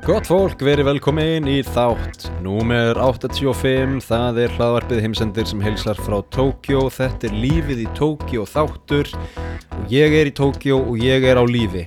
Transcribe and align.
Gott 0.00 0.24
fólk, 0.24 0.62
verið 0.64 0.86
velkomin 0.88 1.44
í 1.50 1.58
þátt 1.60 2.30
Númer 2.40 2.96
85, 2.96 3.98
það 4.06 4.38
er 4.46 4.54
hlaðvarpið 4.56 5.02
heimsendir 5.04 5.48
sem 5.48 5.60
heilsar 5.60 5.98
frá 6.00 6.16
Tókjó 6.32 6.86
Þetta 6.94 7.28
er 7.28 7.36
lífið 7.36 7.82
í 7.84 7.88
Tókjó 7.98 8.46
þáttur. 8.48 9.10
Ég 9.92 10.16
er 10.16 10.30
í 10.30 10.34
Tókjó 10.36 10.80
og 10.80 10.96
ég 11.04 11.26
er 11.28 11.36
á 11.36 11.44
lífi. 11.44 11.84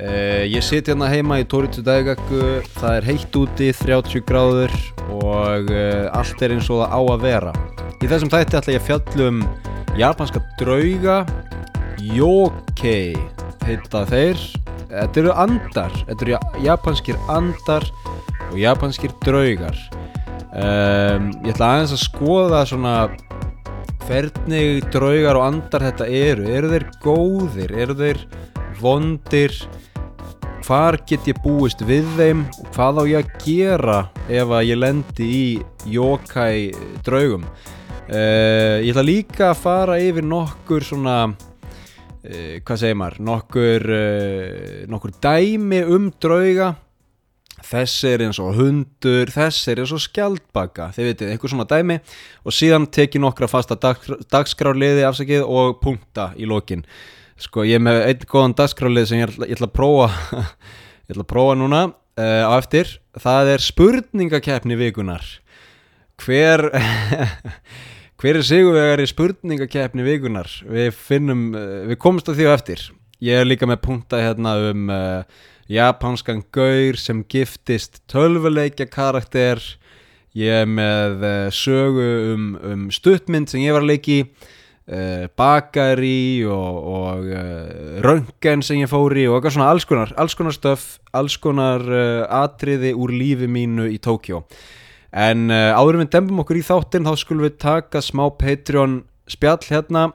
Uh, 0.00 0.42
Ég 0.48 0.64
sit 0.64 0.88
hérna 0.88 1.10
heima 1.12 1.42
í 1.42 1.44
Tóritu 1.44 1.84
dægaku, 1.84 2.40
það 2.80 2.96
er 2.96 3.08
heitt 3.12 3.38
úti, 3.38 3.70
30 3.76 4.24
gráður 4.24 4.74
og 5.20 5.68
uh, 5.68 6.08
allt 6.16 6.42
er 6.42 6.56
eins 6.56 6.72
og 6.72 6.80
það 6.80 6.96
á 6.96 7.00
að 7.04 7.28
vera. 7.28 7.54
Í 8.00 8.08
þessum 8.08 8.32
þætti 8.32 8.60
ætla 8.62 8.78
ég 8.78 8.82
að 8.82 8.88
fjallum 8.88 9.44
japanska 10.00 10.42
drauga 10.58 11.20
Yokkei 12.16 13.12
heita 13.68 14.08
þeir 14.08 14.40
Þetta 14.90 15.20
eru 15.22 15.32
andar, 15.44 15.94
þetta 16.08 16.26
eru 16.26 16.38
japanskir 16.64 17.20
andar 17.32 17.86
og 18.50 18.56
japanskir 18.60 19.14
draugar. 19.24 19.78
Um, 20.54 21.30
Ég 21.42 21.54
ætla 21.54 21.70
aðeins 21.74 21.94
að 21.96 22.02
skoða 22.04 22.60
svona 22.68 22.96
hvernig 24.04 24.84
draugar 24.94 25.38
og 25.40 25.46
andar 25.48 25.86
þetta 25.88 26.06
eru. 26.06 26.46
Eru 26.52 26.70
þeir 26.74 26.86
góðir, 27.02 27.74
eru 27.84 27.96
þeir 27.98 28.20
vondir? 28.82 29.56
Hvar 30.64 30.96
get 31.08 31.26
ég 31.28 31.40
búist 31.44 31.82
við 31.84 32.06
þeim? 32.16 32.44
Og 32.62 32.68
hvað 32.76 33.00
á 33.00 33.04
ég 33.10 33.18
að 33.24 33.32
gera 33.44 33.96
ef 34.32 34.48
að 34.48 34.68
ég 34.70 34.78
lendi 34.80 35.26
í 35.28 35.46
yokai 35.92 36.70
draugum? 37.04 37.44
Uh, 38.04 38.80
Ég 38.84 38.92
ætla 38.92 39.04
líka 39.04 39.50
að 39.50 39.60
fara 39.64 39.98
yfir 40.00 40.24
nokkur 40.28 40.84
svona 40.84 41.18
uh, 42.24 42.56
hvað 42.64 42.80
segir 42.80 42.98
maður, 43.00 43.20
nokkur, 43.28 43.86
uh, 43.96 44.80
nokkur 44.90 45.14
dæmi 45.24 45.84
um 45.94 46.10
drauga? 46.22 46.74
Þess 47.64 48.04
er 48.10 48.24
eins 48.26 48.38
og 48.42 48.56
hundur, 48.58 49.30
þess 49.32 49.68
er 49.72 49.80
eins 49.80 49.92
og 49.94 50.02
skjaldbaka, 50.02 50.90
þið 50.92 51.06
veitir, 51.08 51.30
eitthvað 51.32 51.52
svona 51.54 51.68
dæmi. 51.70 51.96
Og 52.44 52.52
síðan 52.52 52.88
teki 52.92 53.22
nokkra 53.22 53.48
fasta 53.48 53.78
dag, 53.80 54.02
dagskrárliði 54.32 55.06
afsakið 55.08 55.46
og 55.46 55.78
punkta 55.80 56.32
í 56.36 56.48
lokin. 56.50 56.82
Sko 57.40 57.64
ég 57.66 57.80
með 57.82 58.02
einn 58.10 58.26
góðan 58.30 58.56
dagskrárlið 58.58 59.08
sem 59.08 59.22
ég 59.22 59.30
ætla, 59.30 59.48
ég 59.48 59.56
ætla 59.56 59.70
að 59.70 59.76
prófa 59.78 60.10
ég 61.06 61.14
ætla 61.14 61.24
að 61.24 61.30
prófa 61.32 61.56
núna 61.58 61.80
uh, 61.88 62.44
á 62.44 62.52
eftir. 62.58 62.92
Það 63.22 63.54
er 63.54 63.64
spurningakefni 63.64 64.78
vikunar 64.80 65.24
hver 66.20 66.68
Hver 68.24 68.38
er 68.40 68.46
sigurvegar 68.48 69.00
í 69.02 69.04
spurningakefni 69.04 70.00
vikunar? 70.00 70.48
Við 70.64 70.94
finnum, 70.96 71.40
uh, 71.52 71.82
við 71.90 71.98
komumst 72.00 72.24
á 72.24 72.32
því 72.32 72.46
á 72.48 72.56
eftir. 72.56 72.80
Ég 73.20 73.36
er 73.36 73.44
líka 73.44 73.66
með 73.68 73.82
punta 73.84 74.16
hérna 74.16 74.54
um 74.70 74.86
uh, 74.88 75.42
japanskan 75.68 76.38
gaur 76.48 76.96
sem 76.96 77.18
giftist 77.28 77.98
tölvuleikja 78.08 78.86
karakter. 78.88 79.60
Ég 80.32 80.62
er 80.62 80.64
með 80.64 81.20
uh, 81.20 81.50
sögu 81.52 82.06
um, 82.30 82.46
um 82.64 82.86
stuttmynd 82.88 83.52
sem 83.52 83.60
ég 83.60 83.76
var 83.76 83.84
að 83.84 83.90
leiki, 83.90 84.16
uh, 84.88 85.26
bakari 85.36 86.46
og, 86.48 86.78
og 86.94 87.28
röngen 88.08 88.64
sem 88.64 88.80
ég 88.80 88.88
fóri 88.88 89.26
og 89.28 89.36
eitthvað 89.36 89.58
svona 89.58 89.68
alls 89.74 89.84
konar, 89.90 90.16
alls 90.16 90.38
konar 90.40 90.56
stöf, 90.56 90.94
alls 91.12 91.36
konar 91.36 91.84
atriði 92.40 92.94
úr 92.96 93.12
lífi 93.12 93.52
mínu 93.52 93.90
í 93.92 94.00
Tókjó. 94.00 94.46
En 95.14 95.46
uh, 95.52 95.70
áður 95.78 96.00
við 96.00 96.10
dembum 96.16 96.42
okkur 96.42 96.58
í 96.58 96.64
þáttinn 96.66 97.06
þá 97.06 97.14
skulum 97.20 97.46
við 97.46 97.60
taka 97.62 98.02
smá 98.02 98.26
Patreon 98.34 99.04
spjall 99.30 99.62
hérna. 99.68 100.08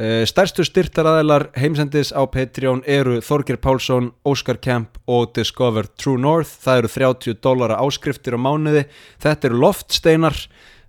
Uh, 0.00 0.22
stærstu 0.28 0.62
styrtaræðilar 0.64 1.48
heimsendis 1.58 2.12
á 2.14 2.22
Patreon 2.30 2.84
eru 2.86 3.18
Þorgir 3.26 3.58
Pálsson, 3.60 4.12
Óskar 4.22 4.60
Kemp 4.62 5.00
og 5.10 5.32
Discover 5.34 5.90
True 5.98 6.20
North. 6.22 6.52
Það 6.62 6.84
eru 6.84 6.92
30 6.94 7.40
dólara 7.42 7.80
áskriftir 7.82 8.38
á 8.38 8.40
mánuði. 8.40 8.84
Þetta 9.20 9.50
eru 9.50 9.58
loftsteinar. 9.66 10.38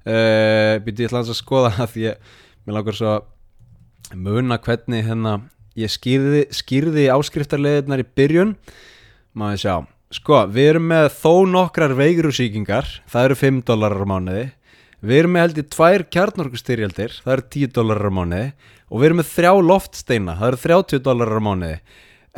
Uh, 0.06 0.78
Býtti 0.86 1.08
ég 1.08 1.10
ætla 1.10 1.24
að 1.26 1.34
skoða 1.42 1.74
að 1.88 1.98
ég, 2.06 2.36
mér 2.66 2.78
langar 2.78 2.98
svo 2.98 3.16
að 3.16 4.18
muna 4.22 4.60
hvernig 4.62 5.08
hérna 5.08 5.40
ég 5.80 5.90
skýrði, 5.90 6.46
skýrði 6.54 7.10
áskriftarleðirnar 7.14 8.06
í 8.06 8.08
byrjun. 8.16 8.54
Maður 9.34 9.62
sjá. 9.66 9.76
Sko, 10.12 10.42
við 10.52 10.74
erum 10.74 10.90
með 10.92 11.06
þó 11.22 11.34
nokkrar 11.48 11.94
veigurúsíkingar, 11.96 12.88
það 13.08 13.28
eru 13.30 13.36
5 13.40 13.60
dólarar 13.70 14.04
á 14.04 14.12
mánuði. 14.12 14.42
Við 15.00 15.20
erum 15.22 15.32
með 15.38 15.46
held 15.46 15.60
í 15.62 15.64
tvær 15.72 16.04
kjarnorkustyrjaldir, 16.12 17.14
það 17.24 17.36
eru 17.38 17.46
10 17.56 17.72
dólarar 17.78 18.12
á 18.12 18.18
mánuði. 18.18 18.50
Og 18.92 19.00
við 19.00 19.08
erum 19.08 19.22
með 19.22 19.30
þrjá 19.30 19.54
loftsteina, 19.70 20.36
það 20.42 20.50
eru 20.50 20.60
30 20.66 21.04
dólarar 21.06 21.40
á 21.40 21.44
mánuði. 21.48 21.78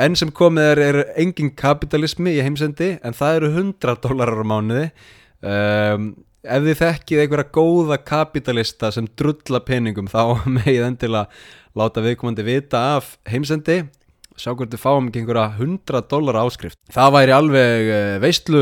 Enn 0.05 0.19
sem 0.21 0.33
komið 0.37 0.69
er, 0.69 0.83
er 0.85 0.99
engin 1.23 1.49
kapitalismi 1.57 2.35
í 2.35 2.45
heimsendi, 2.45 2.91
en 3.01 3.17
það 3.17 3.39
eru 3.39 3.51
100 3.55 3.97
dólarar 4.05 4.45
á 4.45 4.47
mánuði. 4.53 4.85
Um, 5.41 6.07
Ef 6.43 6.59
þið 6.59 6.75
þekkið 6.75 7.19
einhverja 7.23 7.51
góða 7.55 7.97
kapitalista 8.03 8.89
sem 8.91 9.05
drulla 9.15 9.61
peningum, 9.63 10.09
þá 10.11 10.43
megið 10.59 10.89
endilega 10.91 11.29
láta 11.79 12.03
viðkomandi 12.03 12.43
vita 12.45 12.81
af 12.97 13.13
heimsendi 13.31 13.85
sjá 14.39 14.51
hvort 14.53 14.73
við 14.73 14.81
fáum 14.81 15.07
ekki 15.09 15.23
einhverja 15.23 15.47
100 15.59 16.03
dólar 16.11 16.41
áskrift. 16.43 16.79
Það 16.93 17.15
væri 17.17 17.35
alveg 17.35 17.89
uh, 17.93 18.17
veistlu, 18.23 18.61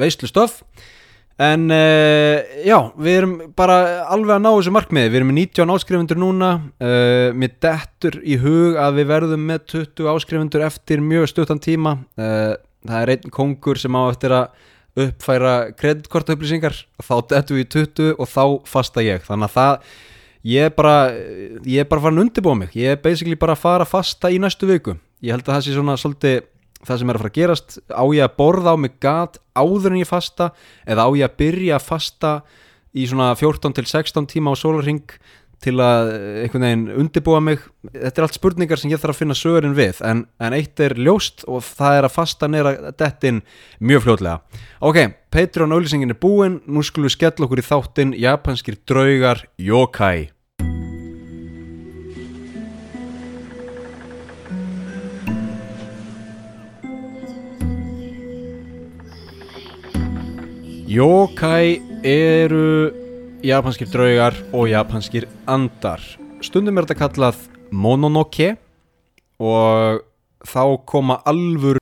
veistlu 0.00 0.30
stöf 0.30 0.60
en 1.44 1.66
uh, 1.74 2.42
já, 2.62 2.76
við 2.94 3.18
erum 3.18 3.34
bara 3.58 3.78
alveg 4.14 4.36
að 4.36 4.44
ná 4.44 4.50
þessu 4.52 4.74
markmiði, 4.76 5.10
við 5.10 5.20
erum 5.20 5.32
með 5.32 5.40
19 5.40 5.74
áskrifundur 5.74 6.20
núna. 6.22 6.52
Uh, 6.78 7.30
mér 7.36 7.56
dettur 7.64 8.20
í 8.22 8.38
hug 8.42 8.78
að 8.80 9.00
við 9.00 9.10
verðum 9.10 9.48
með 9.50 9.66
20 9.74 10.12
áskrifundur 10.14 10.68
eftir 10.68 11.02
mjög 11.04 11.32
stuttan 11.32 11.62
tíma. 11.62 11.98
Það 12.14 13.00
er 13.00 13.14
einn 13.14 13.32
kongur 13.32 13.80
sem 13.80 13.96
á 13.96 14.02
eftir 14.06 14.34
að 14.36 15.04
uppfæra 15.04 15.54
kreditkortaupplýsingar. 15.74 16.76
Þá 17.02 17.14
dettu 17.32 17.56
við 17.56 17.64
í 17.64 17.70
20 17.74 18.10
og 18.14 18.30
þá 18.30 18.44
fasta 18.68 19.02
ég. 19.02 19.24
Þannig 19.26 19.50
að 19.50 19.56
það 19.56 19.94
ég 20.44 20.68
er 20.68 20.74
bara 20.76 20.96
ég 21.64 21.82
er 21.82 21.88
bara 21.88 22.04
farin 22.04 22.20
að 22.20 22.26
undirbúa 22.28 22.56
mig. 22.58 22.74
Ég 22.76 22.94
er 22.94 23.00
basically 23.02 23.38
bara 23.40 23.56
að 23.56 23.64
fara 23.64 23.88
fasta 23.88 24.30
í 24.32 24.40
næstu 24.42 24.68
viku. 24.68 24.98
Ég 25.24 25.36
held 25.36 25.46
að 25.46 25.56
það 25.56 25.64
sé 25.66 25.76
svona 25.76 25.96
svolítið 26.00 26.42
það 26.84 27.00
sem 27.00 27.10
er 27.10 27.16
að 27.16 27.22
fara 27.22 27.32
að 27.32 27.38
gerast. 27.38 27.78
Á 27.88 28.04
ég 28.12 28.26
að 28.26 28.36
borða 28.40 28.74
á 28.74 28.76
mig 28.76 28.98
gat 29.00 29.40
áður 29.56 29.94
en 29.94 30.02
ég 30.02 30.10
fasta 30.10 30.50
eða 30.84 31.08
á 31.08 31.10
ég 31.16 31.24
að 31.28 31.38
byrja 31.40 31.78
að 31.78 31.88
fasta 31.88 32.34
í 32.94 33.06
svona 33.10 33.32
14 33.38 33.74
til 33.74 33.86
16 33.88 34.28
tíma 34.30 34.52
á 34.52 34.56
solarring 34.58 35.08
til 35.64 35.78
að 35.80 36.10
einhvern 36.44 36.66
veginn 36.66 36.84
undirbúa 37.00 37.40
mig? 37.40 37.62
Þetta 37.88 38.20
er 38.20 38.26
allt 38.26 38.36
spurningar 38.36 38.80
sem 38.80 38.92
ég 38.92 39.00
þarf 39.00 39.14
að 39.14 39.20
finna 39.22 39.36
sögurinn 39.38 39.76
við 39.76 40.02
en, 40.04 40.24
en 40.36 40.56
eitt 40.56 40.80
er 40.84 40.96
ljóst 41.00 41.46
og 41.48 41.64
það 41.64 41.98
er 41.98 42.08
að 42.08 42.16
fasta 42.18 42.50
neyra 42.50 42.74
dettin 42.92 43.40
mjög 43.80 44.04
fljótlega. 44.04 44.60
Ok, 44.84 45.00
Patreon 45.32 45.72
auðlýsingin 45.72 46.12
er 46.12 46.20
búinn 46.20 46.60
nú 46.68 46.84
skulum 46.84 47.08
við 47.08 47.16
skella 47.16 47.48
okkur 47.48 47.64
í 47.64 47.68
þáttinn. 47.70 48.16
Japanskir 48.26 48.76
draugar 48.84 49.46
yokai 49.56 50.33
Yokai 60.94 61.80
eru 62.06 62.92
japanskir 63.42 63.88
draugar 63.90 64.36
og 64.54 64.68
japanskir 64.70 65.24
andar. 65.50 65.98
Stundum 66.44 66.76
er 66.78 66.86
þetta 66.86 66.98
kallað 67.00 67.40
mononoke 67.74 68.52
og 69.42 70.04
þá 70.46 70.62
koma 70.86 71.16
alvur... 71.26 71.80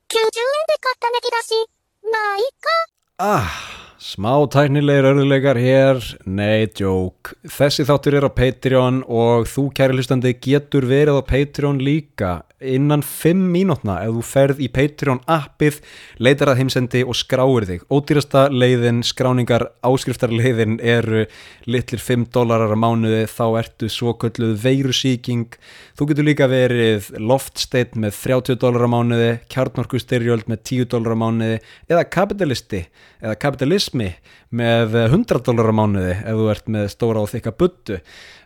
Ah, 3.21 3.53
smá 4.01 4.33
tæknilegir 4.55 5.09
örðuleikar 5.11 5.61
hér, 5.61 6.01
nei, 6.25 6.65
joke. 6.73 7.35
Þessi 7.45 7.85
þáttur 7.85 8.17
er 8.17 8.25
á 8.25 8.31
Patreon 8.33 9.03
og 9.05 9.45
þú 9.51 9.67
kæri 9.77 9.99
hlustandi 9.99 10.33
getur 10.41 10.89
verið 10.89 11.21
á 11.21 11.23
Patreon 11.29 11.83
líka 11.85 12.39
innan 12.63 13.01
5 13.03 13.39
mínútna 13.53 13.97
ef 14.05 14.13
þú 14.15 14.23
ferð 14.27 14.61
í 14.63 14.69
Patreon 14.71 15.21
appið, 15.29 15.79
leitar 16.23 16.51
að 16.51 16.61
heimsendi 16.61 17.03
og 17.05 17.17
skráir 17.17 17.67
þig. 17.67 17.85
Ódýrasta 17.91 18.45
leiðin, 18.53 19.01
skráningar, 19.05 19.67
áskriftarleiðin 19.85 20.77
eru 20.79 21.25
litlir 21.69 22.03
5 22.03 22.27
dólarar 22.33 22.75
á 22.75 22.77
mánuði, 22.79 23.23
þá 23.31 23.45
ertu 23.63 23.89
svo 23.91 24.15
kölluð 24.21 24.55
veirusíking. 24.63 25.57
Þú 25.97 26.09
getur 26.11 26.27
líka 26.27 26.49
verið 26.51 27.09
loftstate 27.19 27.99
með 27.99 28.19
30 28.21 28.61
dólarar 28.61 28.89
á 28.89 28.93
mánuði, 28.95 29.31
kjarnorkustyrjöld 29.53 30.47
með 30.51 30.63
10 30.71 30.91
dólarar 30.93 31.19
á 31.19 31.23
mánuði 31.23 31.57
eða 31.91 32.07
kapitalisti 32.11 32.85
eða 33.23 33.39
kapitalismi 33.39 34.11
með 34.53 34.97
100 35.07 35.43
dólarar 35.47 35.73
á 35.73 35.79
mánuði 35.79 36.15
ef 36.21 36.37
þú 36.37 36.49
ert 36.53 36.69
með 36.71 36.89
stóra 36.93 37.23
og 37.23 37.31
þykka 37.31 37.57
buttu. 37.57 37.99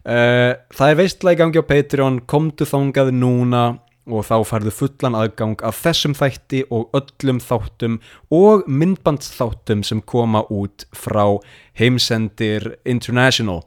Uh, 0.07 0.56
það 0.71 0.92
er 0.94 1.00
veistlega 1.01 1.36
í 1.36 1.39
gangi 1.42 1.60
á 1.60 1.68
Patreon, 1.68 2.21
komdu 2.30 2.63
þangað 2.63 3.12
núna 3.18 3.63
og 4.07 4.25
þá 4.27 4.36
færðu 4.48 4.74
fullan 4.74 5.18
aðgang 5.19 5.62
af 5.68 5.81
þessum 5.83 6.15
þætti 6.18 6.63
og 6.74 6.95
öllum 6.98 7.42
þáttum 7.44 8.00
og 8.33 8.63
myndbandsþáttum 8.68 9.83
sem 9.88 10.01
koma 10.01 10.45
út 10.54 10.88
frá 10.95 11.38
heimsendir 11.80 12.74
International. 12.86 13.63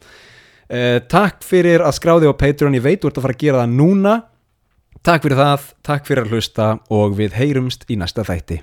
Eh, 0.71 0.99
takk 1.11 1.43
fyrir 1.43 1.83
að 1.83 1.97
skráði 1.99 2.31
á 2.31 2.33
Patreon, 2.33 2.75
ég 2.77 2.85
veit 2.85 3.01
þú 3.01 3.11
ert 3.11 3.21
að 3.21 3.27
fara 3.27 3.37
að 3.37 3.45
gera 3.45 3.63
það 3.63 3.77
núna. 3.77 4.17
Takk 5.01 5.25
fyrir 5.25 5.41
það, 5.41 5.71
takk 5.83 6.05
fyrir 6.07 6.25
að 6.25 6.35
hlusta 6.35 6.73
og 6.93 7.17
við 7.17 7.39
heyrumst 7.39 7.89
í 7.89 7.97
næsta 7.99 8.23
þætti. 8.27 8.61